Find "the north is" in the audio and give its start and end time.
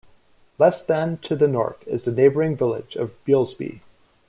1.35-2.05